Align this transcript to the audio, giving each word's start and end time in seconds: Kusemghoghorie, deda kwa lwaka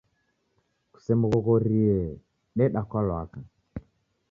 Kusemghoghorie, 0.93 1.99
deda 2.57 2.81
kwa 2.89 3.01
lwaka 3.07 3.39